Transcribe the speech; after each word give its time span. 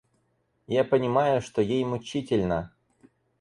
Я 0.65 0.83
понимаю, 0.83 1.43
что 1.43 1.61
ей 1.61 1.85
мучительно. 1.85 2.73